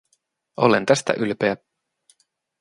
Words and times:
Olen 0.57 0.85
tästä 0.85 1.13
ylpeä. 1.17 1.57